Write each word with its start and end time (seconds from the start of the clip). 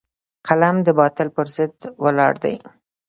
قلم 0.47 0.75
د 0.85 0.89
باطل 0.99 1.27
پر 1.35 1.45
ضد 1.55 1.77
ولاړ 2.03 2.33
دی 2.43 2.55